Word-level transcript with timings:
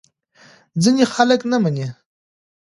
ځینې 0.83 1.03
خلک 1.13 1.41
نه 1.51 1.57
مني. 1.63 1.87